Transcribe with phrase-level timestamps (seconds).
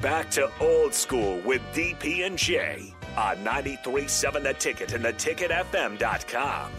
[0.00, 6.72] back to old school with DP and J on 93.7 The Ticket and theticketfm.com.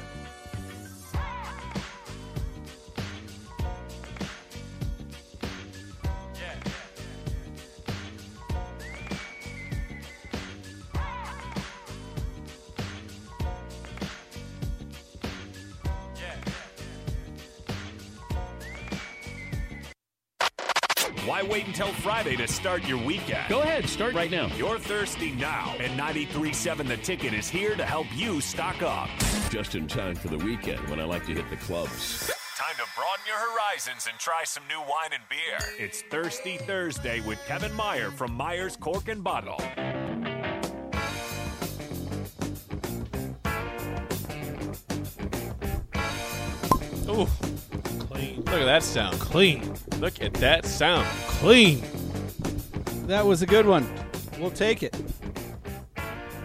[21.82, 23.50] until Friday to start your weekend?
[23.50, 24.46] Go ahead, start right now.
[24.56, 29.10] You're thirsty now, and 93.7 The Ticket is here to help you stock up.
[29.50, 32.32] Just in time for the weekend when I like to hit the clubs.
[32.56, 35.58] Time to broaden your horizons and try some new wine and beer.
[35.80, 39.60] It's Thirsty Thursday with Kevin Meyer from Meyer's Cork and Bottle.
[47.10, 47.26] Ooh,
[48.06, 48.36] Clean.
[48.38, 49.20] look at that sound.
[49.20, 49.76] Clean.
[50.02, 51.08] Look at that sound.
[51.28, 51.80] Clean.
[53.06, 53.88] That was a good one.
[54.40, 54.96] We'll take it.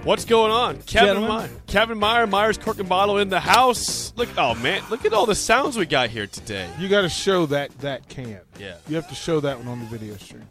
[0.04, 0.82] What's going on?
[0.82, 1.48] Kevin Meyer.
[1.66, 4.12] Kevin Meyer, Myers Cork and Bottle in the house.
[4.14, 6.68] Look, oh man, look at all the sounds we got here today.
[6.78, 8.40] You got to show that that can.
[8.58, 8.76] Yeah.
[8.88, 10.46] You have to show that one on the video stream.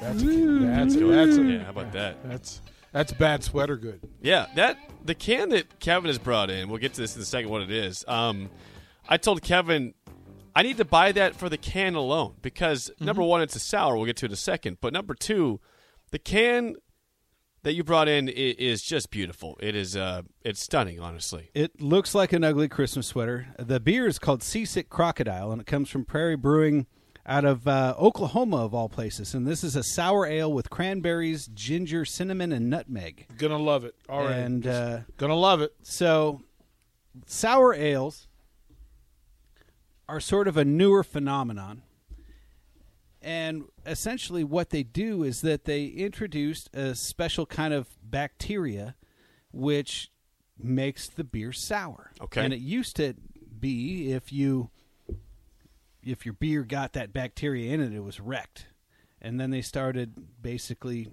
[0.00, 2.26] That's a, that's that's a, Yeah, how about that?
[2.26, 4.00] that's that's bad sweater good.
[4.22, 6.70] Yeah, that the can that Kevin has brought in.
[6.70, 7.50] We'll get to this in a second.
[7.50, 8.02] What it is?
[8.08, 8.48] Um,
[9.08, 9.94] I told Kevin
[10.54, 13.96] I need to buy that for the can alone because number one, it's a sour.
[13.96, 14.78] We'll get to it in a second.
[14.80, 15.60] But number two,
[16.10, 16.76] the can
[17.62, 19.58] that you brought in is just beautiful.
[19.60, 19.96] It is.
[19.96, 21.50] Uh, it's stunning, honestly.
[21.54, 23.48] It looks like an ugly Christmas sweater.
[23.58, 26.86] The beer is called Seasick Crocodile, and it comes from Prairie Brewing
[27.26, 29.34] out of uh, Oklahoma, of all places.
[29.34, 33.26] And this is a sour ale with cranberries, ginger, cinnamon, and nutmeg.
[33.36, 33.94] Gonna love it.
[34.08, 34.36] All right.
[34.36, 35.74] And uh, Gonna love it.
[35.82, 36.40] so,
[37.26, 38.28] sour ales
[40.08, 41.82] are sort of a newer phenomenon.
[43.20, 48.94] And essentially, what they do is that they introduced a special kind of bacteria
[49.50, 50.10] which
[50.58, 52.12] makes the beer sour.
[52.20, 52.44] Okay.
[52.44, 53.14] And it used to
[53.58, 54.70] be if you
[56.02, 58.66] if your beer got that bacteria in it, it was wrecked.
[59.20, 61.08] And then they started basically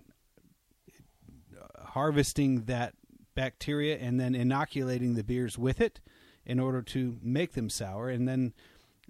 [1.60, 2.94] uh, harvesting that
[3.34, 6.00] bacteria and then inoculating the beers with it
[6.46, 8.54] in order to make them sour and then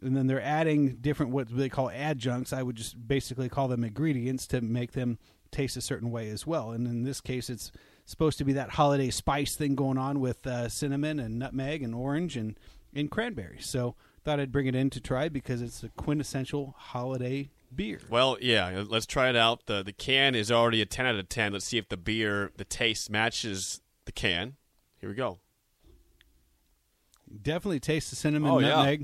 [0.05, 3.83] and then they're adding different what they call adjuncts i would just basically call them
[3.83, 5.17] ingredients to make them
[5.51, 7.71] taste a certain way as well and in this case it's
[8.05, 11.95] supposed to be that holiday spice thing going on with uh, cinnamon and nutmeg and
[11.95, 12.57] orange and,
[12.93, 17.49] and cranberry so thought i'd bring it in to try because it's a quintessential holiday
[17.75, 18.83] beer Well, yeah.
[18.87, 19.65] Let's try it out.
[19.65, 21.51] the The can is already a ten out of ten.
[21.51, 24.55] Let's see if the beer, the taste matches the can.
[25.01, 25.39] Here we go.
[27.41, 28.95] definitely taste the cinnamon Oh, yeah.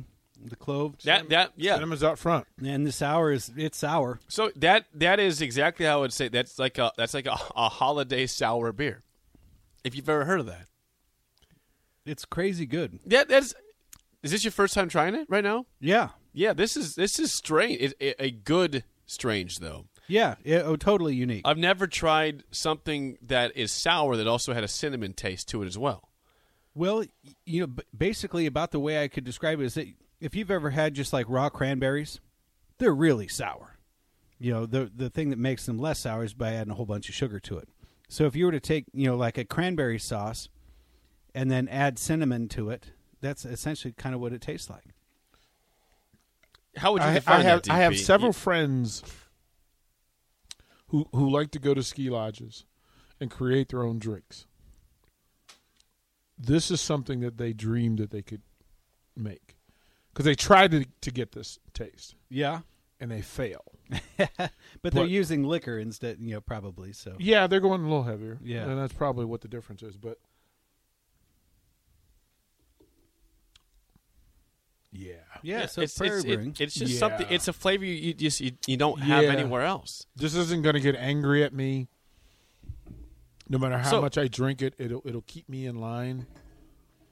[0.41, 1.75] Nutmeg the clove That that yeah.
[1.77, 2.47] Cinema's out front.
[2.63, 6.27] and the sour is it's sour So that that is exactly how I would say
[6.27, 9.03] that's like a that's like a, a holiday sour beer.
[9.83, 10.67] If you've ever heard of that.
[12.05, 13.53] it's crazy good Yeah, that's
[14.23, 15.65] is this your first time trying it right now?
[15.79, 17.79] yeah Yeah, this is this is strange.
[17.81, 19.85] It, it- a good strange though.
[20.07, 21.43] Yeah, it, oh, totally unique.
[21.45, 25.67] I've never tried something that is sour that also had a cinnamon taste to it
[25.67, 26.09] as well.
[26.75, 27.03] well,
[27.45, 29.87] you know, basically about the way I could describe it is that
[30.21, 32.19] if you've ever had just like raw cranberries,
[32.77, 33.77] they're really sour.
[34.39, 36.85] You know, the the thing that makes them less sour is by adding a whole
[36.85, 37.67] bunch of sugar to it.
[38.07, 40.49] So if you were to take, you know, like a cranberry sauce
[41.33, 44.83] and then add cinnamon to it, that's essentially kind of what it tastes like.
[46.77, 47.71] How would you I, define I have that?
[47.73, 49.03] I have several You- friends
[50.87, 52.65] who who like to go to ski lodges
[53.19, 54.45] and create their own drinks.
[56.37, 58.41] This is something that they dreamed that they could
[59.15, 59.55] make
[60.13, 62.61] because they tried to to get this taste Yeah.
[62.99, 63.63] and they fail.
[64.17, 66.93] But, they're But- using liquor instead, you know, probably.
[66.93, 68.37] So Yeah, they're going a little heavier.
[68.41, 68.63] Yeah.
[68.69, 69.97] and that's probably what the difference is.
[69.97, 70.17] But
[74.93, 76.55] yeah, yeah, so it's, Prairie it's, it- Brewing.
[76.59, 76.99] it's just Yeah.
[76.99, 77.27] something.
[77.29, 79.29] It's a flavor you, you just you, you don't have Yeah.
[79.31, 80.05] anywhere else.
[80.15, 81.87] this isn't going to get angry at me.
[83.47, 86.27] No matter how So- much I drink it, it'll it'll keep me in line.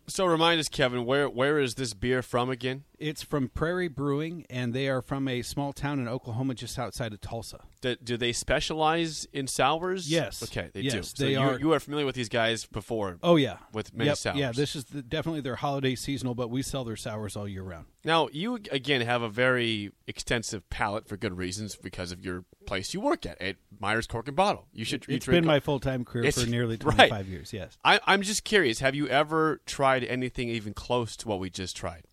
[0.09, 2.83] So remind us, Kevin, where where is this beer from again?
[2.97, 7.13] It's from Prairie Brewing, and they are from a small town in Oklahoma just outside
[7.13, 7.61] of Tulsa.
[7.79, 10.11] Do, do they specialize in sours?
[10.11, 10.43] Yes.
[10.43, 11.03] Okay, they Yes, do.
[11.03, 13.17] So they you, are- you are familiar with these guys before.
[13.23, 14.37] Oh yeah, With many Yep, sours.
[14.37, 17.63] Yeah, this is the, definitely their holiday seasonal, but we sell their sours all year
[17.63, 17.85] round.
[18.03, 22.93] Now, you again have a very extensive palate for good reasons because of your place
[22.93, 24.67] you work at at Myers Cork and Bottle.
[24.73, 25.05] You should.
[25.07, 26.95] It's been my full time career It's- for nearly right.
[26.95, 27.53] twenty five years.
[27.53, 28.79] Yes, I, I'm just curious.
[28.79, 32.03] Have you ever tried anything even close to what we just tried?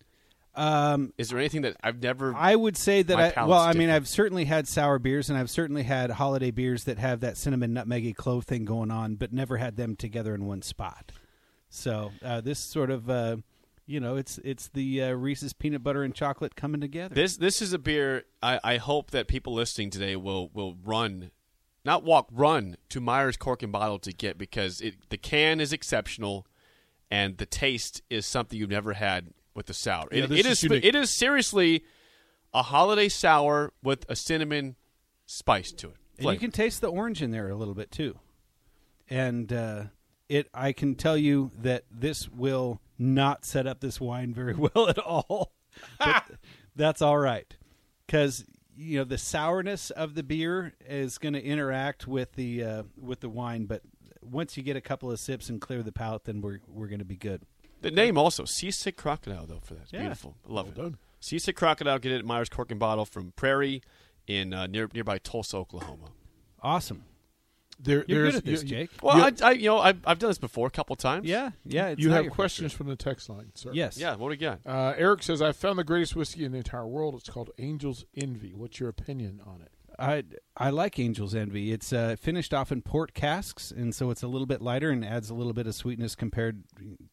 [0.55, 2.33] Um, Is there anything that I've never?
[2.35, 3.91] I would say that I well, I mean, different.
[3.91, 7.75] I've certainly had sour beers, and I've certainly had holiday beers that have that cinnamon
[7.75, 11.11] nutmeggy clove thing going on, but never had them together in one spot.
[11.69, 13.37] So uh, this sort of, uh,
[13.85, 17.13] you know, it's it's the uh, Reese's peanut butter and chocolate coming together.
[17.13, 18.23] This this is a beer.
[18.41, 21.29] I, I hope that people listening today will will run,
[21.87, 25.73] not walk, run to Myers Cork and Bottle to get because it the can is
[25.73, 26.45] exceptional,
[27.09, 30.07] and the taste is something you've never had with the sour.
[30.11, 31.83] Yeah, it, it is, is it is seriously
[32.53, 34.75] a holiday sour with a cinnamon
[35.25, 35.95] spice to it.
[36.19, 38.19] and you can taste the orange in there a little bit too.
[39.09, 39.83] And uh,
[40.27, 44.89] it, I can tell you that this will not set up this wine very well
[44.89, 45.53] at all.
[45.99, 46.25] but
[46.75, 47.55] that's all right,
[48.05, 48.43] because
[48.77, 53.19] you know the sourness of the beer is going to interact with the uh, with
[53.21, 53.65] the wine.
[53.65, 53.81] But
[54.21, 56.99] once you get a couple of sips and clear the palate, then we're we're going
[56.99, 57.41] to be good.
[57.81, 59.83] The name also Seasick Crocodile though for that.
[59.83, 60.01] It's Yeah.
[60.01, 60.35] beautiful.
[60.47, 60.89] I love Well it.
[60.91, 60.97] done.
[61.19, 61.99] Seasick Crocodile.
[61.99, 63.81] Get it at Myers Cork and Bottle from Prairie
[64.27, 66.11] in uh, near nearby Tulsa, Oklahoma.
[66.61, 67.03] Awesome.
[67.79, 68.89] There, You're there's, good at this, you, Jake.
[69.03, 71.27] Well, I, I you know I've, I've done this before a couple times.
[71.27, 71.89] Yeah, yeah.
[71.89, 72.77] It's You not have your questions time.
[72.77, 73.69] from the text line, sir.
[73.73, 73.97] Yes.
[73.97, 74.11] Yeah.
[74.15, 74.59] What do we got?
[74.65, 77.13] Uh, Eric says, I found the greatest whiskey in the entire world.
[77.15, 78.53] It's called Angel's Envy.
[78.55, 79.71] What's your opinion on it?
[79.99, 80.23] I
[80.55, 81.71] I like Angel's Envy.
[81.71, 85.03] It's uh, finished off in port casks, and so it's a little bit lighter and
[85.03, 86.63] adds a little bit of sweetness compared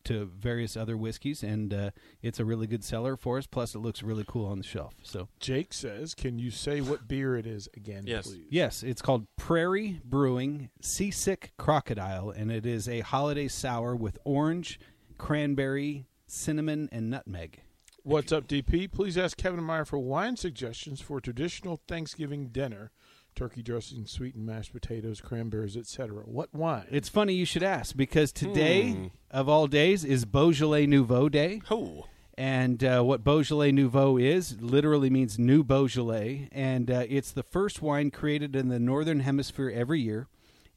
[0.04, 1.42] to various other whiskeys.
[1.42, 1.90] And uh,
[2.22, 3.46] it's a really good seller for us.
[3.46, 4.94] Plus, it looks really cool on the shelf.
[5.02, 8.26] So Jake says, Can you say what beer it is again, Yes.
[8.28, 8.46] please?
[8.50, 14.78] yes, it's called Prairie Brewing Seasick Crocodile, and it is a holiday sour with orange,
[15.18, 17.60] cranberry, cinnamon, and nutmeg.
[18.06, 18.92] What's up, DP?
[18.92, 22.90] Please ask Kevin Meyer for wine suggestions for traditional Thanksgiving dinner.
[23.34, 26.22] Turkey dressing, sweetened mashed potatoes, cranberries, etc.
[26.26, 26.84] What wine?
[26.90, 29.06] It's funny you should ask because today, Hmm.
[29.30, 31.62] of all days, is Beaujolais Nouveau Day.
[31.70, 32.04] Oh.
[32.36, 37.80] And uh, what Beaujolais Nouveau is literally means new Beaujolais, and uh, it's the first
[37.80, 40.28] wine created in the northern hemisphere every year,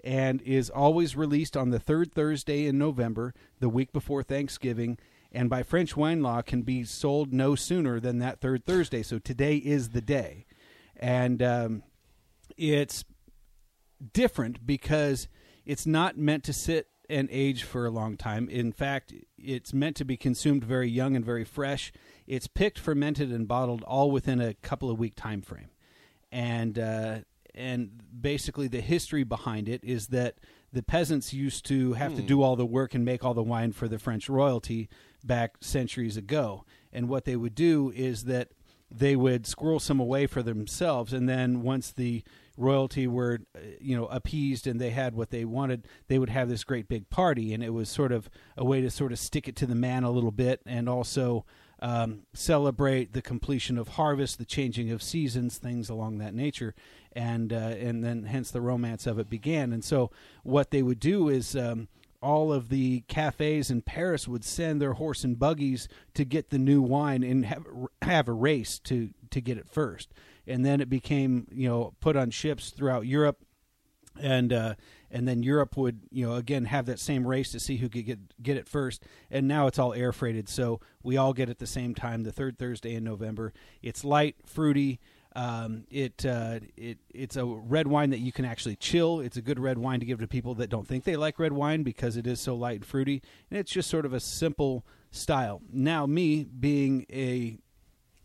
[0.02, 4.98] and is always released on the third Thursday in November, the week before Thanksgiving,
[5.32, 9.04] and by French wine law can be sold no sooner than that third Thursday.
[9.04, 10.46] So today is the day,
[10.96, 11.84] and um,
[12.58, 13.06] it's
[14.14, 15.28] different because
[15.66, 18.50] it's not meant to sit and age for a long time.
[18.50, 21.92] In fact, it's meant to be consumed very young and very fresh.
[22.26, 25.70] It's picked, fermented, and bottled all within a couple of week time frame.
[26.32, 27.20] And uh,
[27.54, 30.36] and basically, the history behind it is that
[30.74, 33.72] the peasants used to have to do all the work and make all the wine
[33.72, 34.90] for the French royalty
[35.24, 36.66] back centuries ago.
[36.92, 38.50] And what they would do is that
[38.90, 42.24] they would squirrel some away for themselves, and then once the
[42.56, 46.48] royalty were, uh, you know, appeased and they had what they wanted, they would have
[46.48, 49.48] this great big party, and it was sort of a way to sort of stick
[49.48, 51.46] it to the man a little bit, and also
[51.80, 56.74] um, celebrate the completion of harvest, the changing of seasons, things along that nature,
[57.14, 59.72] and uh, and then hence the romance of it began.
[59.72, 60.12] And so
[60.44, 61.56] what they would do is.
[61.56, 61.88] Um,
[62.20, 66.58] all of the cafes in Paris would send their horse and buggies to get the
[66.58, 67.64] new wine and have
[68.02, 70.12] have a race to to get it first.
[70.48, 73.46] And then it became you know put on ships throughout Europe,
[74.22, 74.76] and uh,
[75.10, 78.06] and then Europe would you know again have that same race to see who could
[78.06, 79.04] get get it first.
[79.32, 82.32] And now it's all air freighted, so we all get it the same time, the
[82.32, 83.54] third Thursday in November.
[83.82, 85.00] It's light, fruity.
[85.36, 89.20] Um, it uh, it it's a red wine that you can actually chill.
[89.20, 91.54] It's a good red wine to give to people that don't think they like red
[91.54, 93.22] wine because it is so light and fruity,
[93.52, 95.62] and it's just sort of a simple style.
[95.72, 97.60] Now, me being a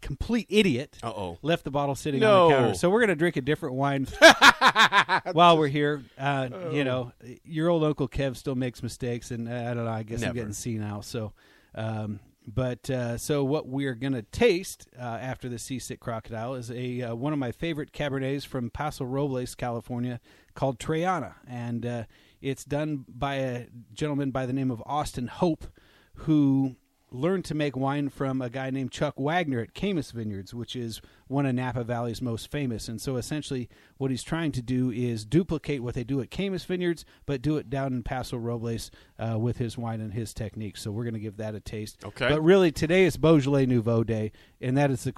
[0.02, 1.38] complete idiot, Uh-oh.
[1.40, 2.44] left the bottle sitting No.
[2.44, 2.74] on the counter.
[2.74, 4.06] So we're gonna drink a different wine
[5.32, 6.02] while we're here.
[6.18, 7.12] Uh, You know,
[7.44, 9.90] your old uncle Kev still makes mistakes, and uh, I don't know.
[9.90, 10.34] I guess I'm Never.
[10.34, 11.02] getting senile.
[11.02, 11.32] So,
[11.74, 17.02] um, but uh, so what we're gonna taste uh, after the Seasick Crocodile is a
[17.02, 20.20] uh, one of my favorite Cabernets from Paso Robles, California,
[20.54, 22.04] called Treana, and uh,
[22.40, 25.66] it's done by a gentleman by the name of Austin Hope,
[26.14, 26.74] who
[27.12, 31.00] learned to make wine from a guy named Chuck Wagner at Caymus Vineyards, which is
[31.28, 32.88] one of Napa Valley's most famous.
[32.88, 36.64] And so essentially, what he's trying to do is duplicate what they do at Caymus
[36.64, 40.82] Vineyards, but do it down in Paso Robles uh, with his wine and his techniques.
[40.82, 42.04] So we're going to give that a taste.
[42.04, 42.28] Okay.
[42.28, 45.12] But really, today is Beaujolais Nouveau Day, and that is the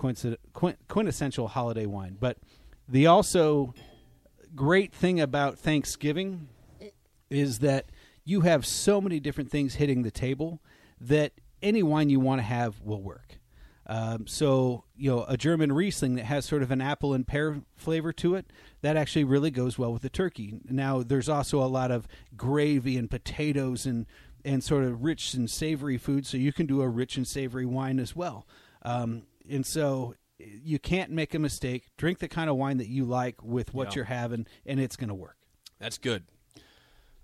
[0.89, 2.17] quintessential holiday wine.
[2.19, 2.39] But
[2.89, 3.75] the also
[4.55, 6.49] great thing about Thanksgiving
[7.31, 7.87] is that
[8.25, 10.61] you have so many different things hitting the table
[11.01, 11.33] that
[11.65, 13.41] any wine you want to have will work.
[13.87, 17.61] Um, so, you know, a German Riesling that has sort of an apple and pear
[17.77, 20.55] flavor to it, that actually really goes well with the turkey.
[20.71, 22.07] Now, there's also a lot of
[22.37, 24.07] gravy and potatoes and,
[24.43, 27.67] and sort of rich and savory food, so you can do a rich and savory
[27.67, 28.47] wine as well.
[28.83, 31.91] Um, and so you can't make a mistake.
[31.99, 33.95] Drink the kind of wine that you like with what Yeah.
[33.97, 35.37] you're having, and it's going to work.
[35.79, 36.25] That's good.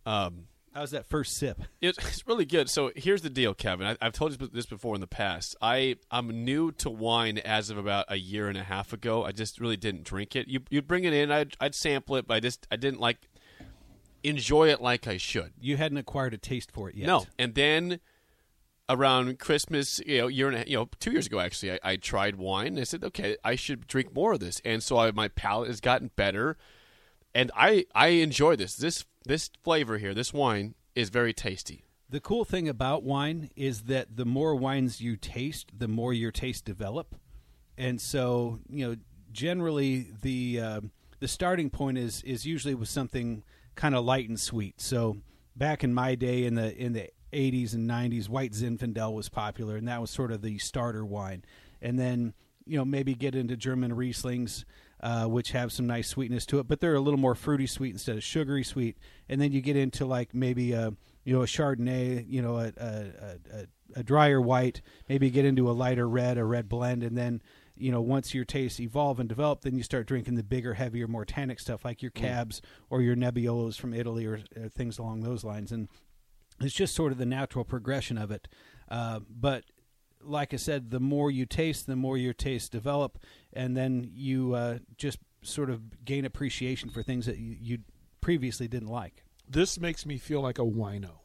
[0.04, 1.62] Um, How's that first sip?
[1.80, 2.70] It's, it's really good.
[2.70, 3.86] So here's the deal, Kevin.
[3.86, 5.56] I, I've told you this before in the past.
[5.60, 9.24] I I'm new to wine as of about a year and a half ago.
[9.24, 10.48] I just really didn't drink it.
[10.48, 13.18] You you'd bring it in, I'd, I'd sample it, but I just I didn't like
[14.22, 15.52] enjoy it like I should.
[15.60, 17.06] You hadn't acquired a taste for it yet.
[17.06, 18.00] No, and then
[18.88, 21.96] around Christmas, you know, year and a, you know, two years ago actually, I, I
[21.96, 22.68] tried wine.
[22.68, 25.68] And I said, okay, I should drink more of this, and so I, my palate
[25.68, 26.56] has gotten better,
[27.34, 28.76] and I I enjoy this.
[28.76, 31.84] This this flavor here, this wine is very tasty.
[32.08, 36.32] The cool thing about wine is that the more wines you taste, the more your
[36.32, 37.14] taste develop,
[37.78, 38.96] and so you know
[39.32, 40.80] generally the uh,
[41.20, 43.44] the starting point is is usually with something
[43.76, 44.80] kind of light and sweet.
[44.80, 45.18] So
[45.54, 49.76] back in my day in the in the 80s and 90s, White Zinfandel was popular,
[49.76, 51.44] and that was sort of the starter wine.
[51.80, 52.34] And then
[52.66, 54.64] you know maybe get into German Rieslings,
[55.02, 57.92] uh, which have some nice sweetness to it, but they're a little more fruity sweet
[57.92, 58.98] instead of sugary sweet.
[59.28, 60.92] And then you get into like maybe a
[61.24, 63.06] you know a Chardonnay, you know a a,
[63.52, 63.66] a,
[63.96, 67.40] a drier white, maybe get into a lighter red, a red blend, and then
[67.76, 71.08] you know once your tastes evolve and develop, then you start drinking the bigger, heavier,
[71.08, 75.20] more tannic stuff like your cabs or your Nebbiolos from Italy or, or things along
[75.20, 75.72] those lines.
[75.72, 75.88] And
[76.60, 78.48] it's just sort of the natural progression of it.
[78.90, 79.64] Uh, but
[80.22, 83.18] like I said, the more you taste, the more your tastes develop,
[83.52, 87.78] and then you uh, just sort of gain appreciation for things that you, you
[88.20, 89.24] previously didn't like.
[89.48, 91.20] This makes me feel like a wino.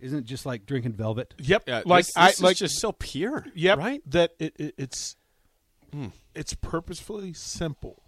[0.00, 1.34] Isn't it just like drinking velvet?
[1.38, 1.64] Yep.
[1.66, 3.46] Yeah, like this, I this like just so pure.
[3.54, 3.78] Yep.
[3.78, 4.02] right.
[4.06, 5.16] That it, it it's
[6.34, 8.03] it's purposefully simple.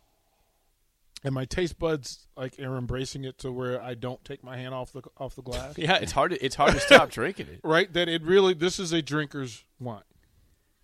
[1.26, 4.72] And my taste buds like are embracing it to where I don't take my hand
[4.74, 5.74] off the off the glass.
[5.78, 6.30] Yeah, it's hard.
[6.30, 7.60] To, it's hard to stop drinking it.
[7.64, 7.92] Right?
[7.92, 10.02] That it really this is a drinker's wine.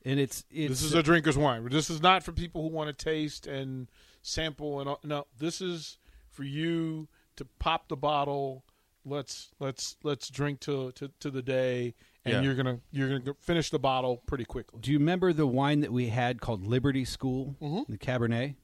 [0.04, 1.68] And it's it's this is a drinker's wine.
[1.70, 3.88] This is not for people who want to taste and
[4.22, 5.28] sample and all, no.
[5.38, 7.06] This is for you
[7.36, 8.64] to pop the bottle.
[9.04, 11.94] Let's let's let's drink to to, to the day,
[12.24, 12.40] and Yeah.
[12.40, 14.80] you're gonna you're gonna finish the bottle pretty quickly.
[14.82, 17.92] Do you remember the wine that we had called Liberty School, Mm-hmm.
[17.92, 18.56] the Cabernet?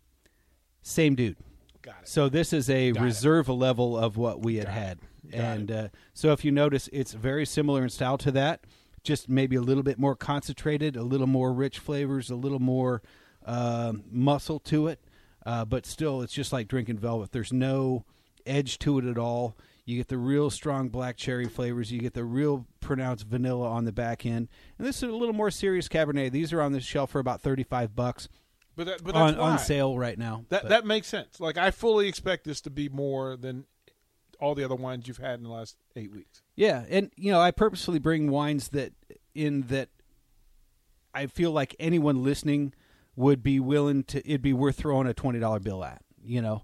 [0.82, 1.37] Same dude.
[1.82, 2.08] Got it.
[2.08, 3.04] So this is a Got it.
[3.04, 4.99] reserve level of what we had Got had,
[5.32, 8.64] and uh, so if you notice, it's very similar in style to that.
[9.04, 13.02] Just maybe a little bit more concentrated, a little more rich flavors, a little more
[13.47, 15.00] um muscle to it,
[15.47, 17.32] uh, but still, it's just like drinking velvet.
[17.32, 18.04] There's no
[18.44, 19.56] edge to it at all.
[19.87, 21.90] You get the real strong black cherry flavors.
[21.90, 25.32] You get the real pronounced vanilla on the back end, and this is a little
[25.32, 26.32] more serious Cabernet.
[26.32, 28.28] These are on the shelf for about thirty-five bucks
[28.78, 30.44] But that, but that's on, on sale right now.
[30.50, 31.40] That But- that makes sense.
[31.40, 33.64] Like I fully expect this to be more than
[34.40, 36.42] all the other wines you've had in the last eight weeks.
[36.54, 38.92] Yeah, and you know, I purposefully bring wines that
[39.35, 39.88] in that
[41.12, 42.73] I feel like anyone listening
[43.16, 44.18] would be willing to.
[44.25, 46.00] It'd be worth throwing a twenty dollar bill at.
[46.23, 46.62] You know,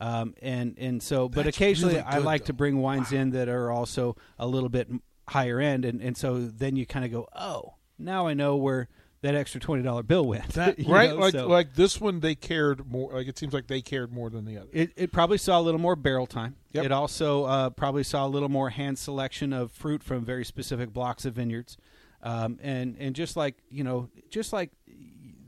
[0.00, 3.48] um, and and so, but That's occasionally really I like to bring wines in that
[3.48, 4.88] are also a little bit
[5.26, 8.88] higher end, and and so then you kind of go, oh, now I know where
[9.22, 10.48] that extra twenty dollar bill went.
[10.50, 11.10] That, right?
[11.10, 13.12] know, like so like this one, they cared more.
[13.12, 14.68] Like it seems like they cared more than the other.
[14.72, 16.56] It, it probably saw a little more barrel time.
[16.72, 16.84] Yep.
[16.86, 20.92] It also uh, probably saw a little more hand selection of fruit from very specific
[20.92, 21.76] blocks of vineyards,
[22.22, 24.70] um, and and just like you know, just like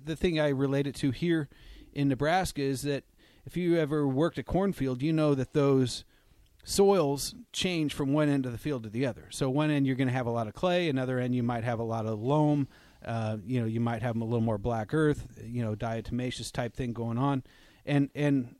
[0.04, 1.48] the thing I relate it to here
[1.92, 3.04] in Nebraska is that
[3.46, 6.04] if you ever worked a cornfield, you know that those
[6.64, 9.26] soils change from one end of the field to the other.
[9.30, 11.64] So one end you're going to have a lot of clay, another end you might
[11.64, 12.68] have a lot of loam.
[13.08, 15.26] Uh, you know, you might have a little more black earth.
[15.42, 17.42] You know, diatomaceous type thing going on,
[17.86, 18.54] and and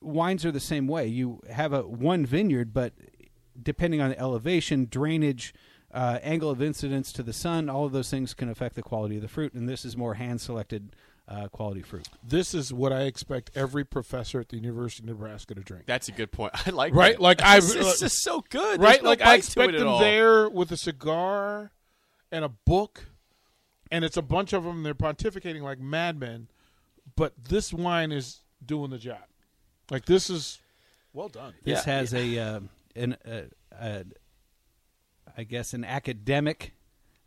[0.00, 1.06] wines are the same way.
[1.06, 2.92] You have a one vineyard, but
[3.60, 5.54] depending on the elevation, drainage,
[5.92, 9.16] uh, angle of incidence to the sun, all of those things can affect the quality
[9.16, 9.54] of the fruit.
[9.54, 10.94] And this is more hand selected
[11.26, 12.06] uh, quality fruit.
[12.22, 15.86] This is what I expect every professor at the University of Nebraska to drink.
[15.86, 16.52] That's a good point.
[16.66, 17.14] I like Right?
[17.14, 17.22] that.
[17.22, 18.80] Like, I- it's, it's just so good.
[18.82, 19.02] right?
[19.02, 20.00] No like I expect them all.
[20.00, 21.70] there with a cigar
[22.30, 23.06] and a book,
[23.90, 24.82] and it's a bunch of them.
[24.82, 26.48] They're pontificating like madmen,
[27.16, 29.22] but this wine is doing the job.
[29.90, 30.58] Like this is
[31.12, 31.54] well done.
[31.62, 31.92] This Yeah.
[31.92, 32.60] has a uh,
[32.96, 33.42] an uh,
[33.78, 34.04] uh,
[35.36, 36.74] I guess an academic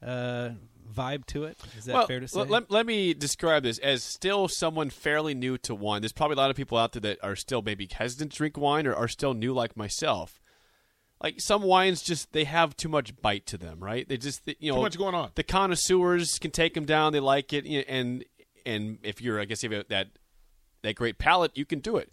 [0.02, 0.50] uh,
[0.92, 1.58] vibe to it.
[1.78, 2.40] Is that well, fair to say?
[2.40, 6.02] Let, let, let me describe this as still someone fairly new to wine.
[6.02, 8.58] There's probably a lot of people out there that are still maybe hesitant to drink
[8.58, 10.40] wine or are still new like myself.
[11.22, 14.08] Like some wines, just they have too much bite to them, right?
[14.08, 15.32] They just you know Too much going on.
[15.36, 18.24] The connoisseurs can take them down; they like it, and
[18.66, 20.10] and if you're, I guess, if you have that
[20.84, 22.12] that great palate, you can do it.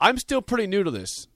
[0.00, 1.26] I'm still pretty new to this,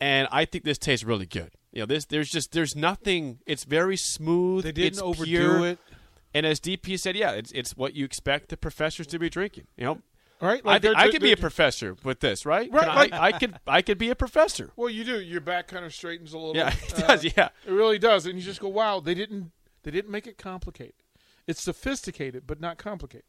[0.00, 1.52] and I think this tastes really good.
[1.72, 3.38] You know, this there's just there's nothing.
[3.46, 4.64] It's very smooth.
[4.64, 5.66] They didn't overdo pure.
[5.68, 5.78] it.
[6.34, 9.66] And as DP said, yeah, it's it's what you expect the professors to be drinking.
[9.76, 9.98] You know,
[10.42, 10.60] Right?
[10.64, 12.68] I, they're- I they're- could be a professor with this, right?
[12.72, 14.70] Right, Can I, like- I could I could be a professor.
[14.76, 15.20] Well, you do.
[15.20, 16.56] Your back kind of straightens a little.
[16.56, 17.24] Yeah, it uh, does.
[17.24, 19.52] Yeah, It really does, and you just go, "Wow, they didn't
[19.84, 20.94] they didn't make it complicated.
[21.46, 23.24] It's sophisticated, but not complicated."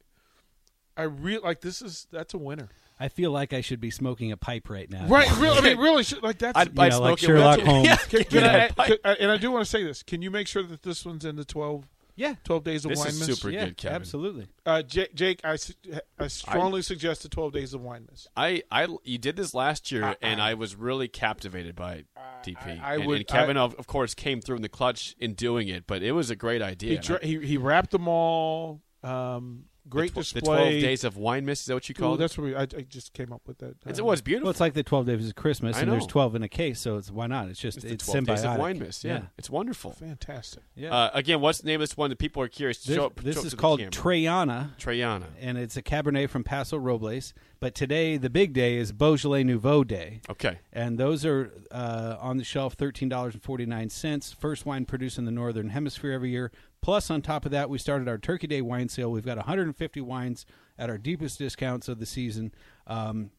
[0.97, 4.31] I really like this is that's a winner, I feel like I should be smoking
[4.31, 5.07] a pipe right now.
[5.07, 5.29] right?
[5.37, 6.57] Really, I mean, really, should, like that's.
[6.57, 7.59] I'd, You I'd know, smoke like Sherlock.
[7.61, 7.85] Holmes.
[7.87, 10.03] Yeah, can, can me I, can- and I do want to say this.
[10.03, 12.99] Can you make sure that this one's in the 12, Yeah, 12 days of This
[12.99, 13.37] wine is miss?
[13.39, 13.95] super yeah, good, Kevin.
[13.95, 14.47] absolutely.
[14.65, 15.73] Uh, Jake, Jake I, su-
[16.19, 18.27] I strongly suggest the twelve days of wine miss.
[18.37, 22.03] I, I, you did this last year, Uh, and uh, I was really captivated by
[22.45, 22.79] DP.
[22.79, 25.15] I- I and, would- and Kevin, I- of, of course, came through in the clutch
[25.19, 26.89] in doing it, but it was a great idea.
[26.91, 28.81] He, And dra- I- he he wrapped them all.
[29.01, 30.41] Um, great the, tw- display.
[30.41, 32.19] The twelve days of wine miss is that what you Ooh, called it?
[32.19, 33.75] that's what we, I, I just came up with that.
[33.85, 34.45] It's, it was beautiful.
[34.45, 36.79] Well, it's like the twelve days of Christmas, I and there's twelve in a case,
[36.79, 37.49] so it's why not?
[37.49, 39.03] It's just It's it's, the twelve days of wine miss.
[39.03, 39.91] Yeah, it's wonderful.
[39.91, 40.63] fantastic.
[40.75, 40.93] yeah.
[40.93, 43.05] Uh, again, what's the name of this one that people are curious to this show
[43.07, 43.15] up?
[43.21, 43.91] this show is called camera?
[43.91, 45.25] Treana, Treana.
[45.39, 47.33] and it's a Cabernet from Paso Robles.
[47.59, 50.19] But today, the big day is Beaujolais Nouveau Day.
[50.29, 50.59] Okay.
[50.73, 54.33] and those are uh, on the shelf thirteen dollars and forty nine cents.
[54.33, 56.51] First wine produced in the northern hemisphere every year.
[56.83, 59.09] Plus, on top of that, we started our Turkey Day wine sale.
[59.09, 60.45] We've got 150 wines
[60.77, 62.53] at our deepest discounts of the season.
[62.85, 63.31] Um,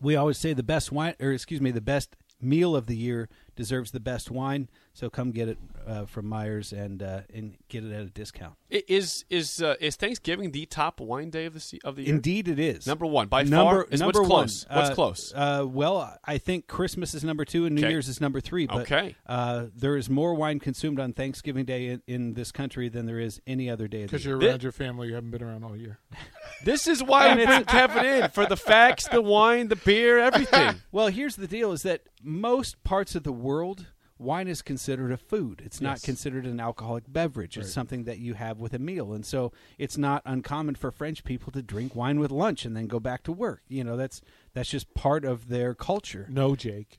[0.00, 3.28] we always say the best wine, or excuse me, the best meal of the year
[3.54, 4.68] deserves the best wine.
[4.94, 8.54] So come get it uh, from Myers and uh, and get it at a discount.
[8.70, 12.02] I- Is is uh, is Thanksgiving the top wine day of the se- of the
[12.02, 12.14] year?
[12.14, 13.86] Indeed, it is Number one by number, far.
[13.90, 14.66] Is number what's close?
[14.68, 14.78] One.
[14.78, 15.32] What's Uh, close?
[15.34, 17.90] Uh, well, I think Christmas is number two and New Okay.
[17.90, 18.66] Year's is number three.
[18.66, 19.16] But, Okay.
[19.26, 23.18] Uh, there is more wine consumed on Thanksgiving Day in, in this country than there
[23.18, 25.76] is any other day Because you're Thi- around your family, you haven't been around all
[25.76, 25.98] year.
[26.64, 30.76] This is why we bring Kevin in for the facts, the wine, the beer, everything.
[30.92, 33.86] Well, here's the deal: is that most parts of the world.
[34.22, 35.62] Wine is considered a food.
[35.64, 37.56] It's not considered an alcoholic beverage.
[37.58, 39.12] It's something that you have with a meal.
[39.12, 42.86] And so it's not uncommon for French people to drink wine with lunch and then
[42.86, 43.62] go back to work.
[43.68, 44.20] You know, that's
[44.54, 46.26] that's just part of their culture.
[46.30, 46.98] No, Jake.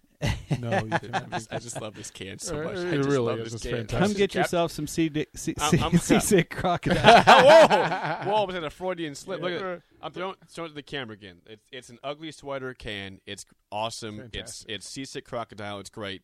[0.57, 2.77] No, you I just, I just love this can so much.
[2.77, 3.51] it I just really love is.
[3.51, 3.71] this can.
[3.71, 3.99] fantastic.
[3.99, 7.23] Come get yourself some sea, di- sea, I'm- I'm- seasick crocodile.
[7.23, 7.67] Whoa!
[8.31, 8.45] Whoa!
[8.45, 9.41] Was that a Freudian slip?
[9.41, 9.81] Look at it.
[10.01, 11.41] I'm throwing, showing it to the camera again.
[11.45, 13.19] It's, it's an ugly sweater can.
[13.25, 14.19] It's awesome.
[14.21, 14.71] It's Fantastic.
[14.71, 15.79] it's seasick crocodile.
[15.79, 16.21] It's great,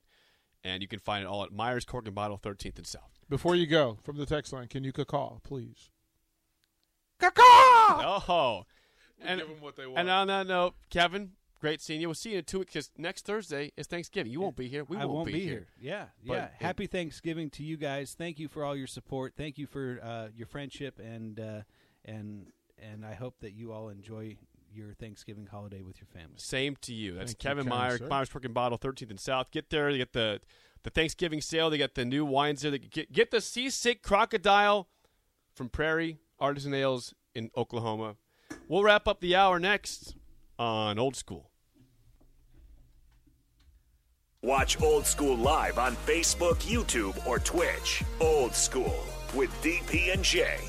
[0.63, 3.19] and you can find it all at Myers Cork and Bottle, 13th and South.
[3.29, 5.89] Before you go from the text line, can you call, please?
[7.21, 8.65] Oh,
[9.21, 9.99] and give 'em what they want.
[9.99, 12.07] and on that note, Kevin, great seeing you.
[12.07, 14.31] We'll see you in two weeks because next Thursday is Thanksgiving.
[14.31, 14.83] You won't be here.
[14.85, 15.67] We won't, won't be here.
[15.79, 16.45] Yeah, But yeah.
[16.45, 18.13] it- Happy Thanksgiving to you guys.
[18.17, 19.33] Thank you for all your support.
[19.35, 21.61] Thank you for uh, your friendship and uh,
[22.05, 24.37] and and I hope that you all enjoy
[24.73, 26.37] your Thanksgiving holiday with your family.
[26.37, 27.15] Same to you.
[27.15, 28.07] That's Thank Kevin kind Meyer, sir.
[28.07, 29.51] Myers Cork and Bottle, 13th and South.
[29.51, 29.91] Get there.
[29.91, 30.41] They get the
[30.83, 31.69] the Thanksgiving sale.
[31.69, 32.71] They got the new wines there.
[32.71, 34.87] They get get the Seasick Crocodile
[35.53, 38.15] from Prairie Artisan Ales in Oklahoma.
[38.67, 40.15] We'll wrap up the hour next
[40.57, 41.49] on Old School.
[44.41, 48.03] Watch Old School live on Facebook, YouTube, or Twitch.
[48.21, 49.03] Old School
[49.35, 50.68] with DP and J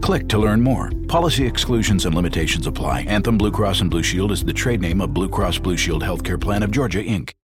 [0.00, 0.90] Click to learn more.
[1.08, 3.02] Policy exclusions and limitations apply.
[3.02, 6.02] Anthem Blue Cross and Blue Shield is the trade name of Blue Cross Blue Shield
[6.02, 7.32] Healthcare Plan of Georgia, Inc.